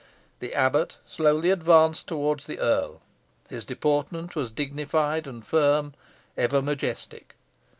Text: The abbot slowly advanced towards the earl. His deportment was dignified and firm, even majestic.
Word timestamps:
The 0.39 0.55
abbot 0.55 0.97
slowly 1.05 1.51
advanced 1.51 2.07
towards 2.07 2.47
the 2.47 2.57
earl. 2.57 3.03
His 3.49 3.65
deportment 3.65 4.35
was 4.35 4.49
dignified 4.49 5.27
and 5.27 5.45
firm, 5.45 5.93
even 6.35 6.65
majestic. 6.65 7.35